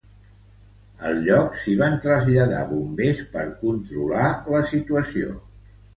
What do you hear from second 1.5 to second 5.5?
s'hi van traslladar bombers per controlar la situació.